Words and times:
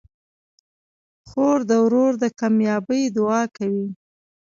خور 1.27 1.57
د 1.69 1.71
ورور 1.83 2.13
د 2.21 2.23
کامیابۍ 2.39 3.03
دعا 3.17 3.41
کوي. 3.57 3.87